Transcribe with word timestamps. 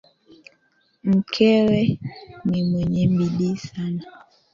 Mkewe 1.03 1.99
ni 2.45 2.63
mwenye 2.63 3.07
bidii 3.07 3.57
sana. 3.57 4.03